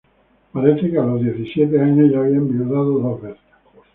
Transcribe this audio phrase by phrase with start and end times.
[0.51, 3.39] Parece que a los diecisiete años ya había enviudado dos veces.